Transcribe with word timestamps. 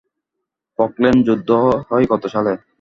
Falkland 0.79 1.19
যুদ্ধ 1.27 1.49
হয় 1.89 2.05
কত 2.11 2.23
সালে? 2.33 2.53